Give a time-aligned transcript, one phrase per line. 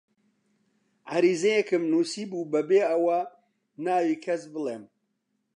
[1.11, 3.19] عەریزەیەکم نووسیبوو بەبێ ئەوە
[3.85, 4.83] ناو کەس بڵێم: